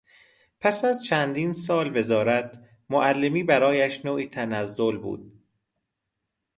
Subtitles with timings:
[0.59, 5.41] پس از چندین سال وزارت، معلمی برایش نوعی تنزل بود.